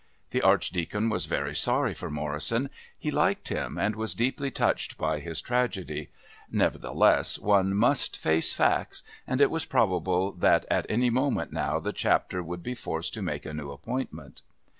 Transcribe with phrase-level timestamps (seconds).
[0.31, 2.71] The Archdeacon was very sorry for Morrison.
[2.97, 6.09] He liked him, and was deeply touched by his tragedy;
[6.49, 12.41] nevertheless one must face facts; it was probable that at any moment now the Chapter
[12.41, 14.41] would be forced to make a new appointment.